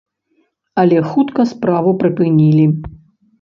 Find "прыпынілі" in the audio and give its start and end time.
2.01-2.65